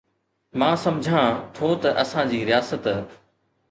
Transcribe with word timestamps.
مان 0.59 0.75
سمجهان 0.85 1.29
ٿو 1.59 1.67
ته 1.83 1.89
اسان 2.03 2.23
جي 2.35 2.39
رياست 2.53 2.85